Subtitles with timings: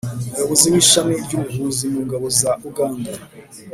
[0.27, 3.11] umuyobozi w'ishami ry'ubuvuzi mu ngabo za uganda,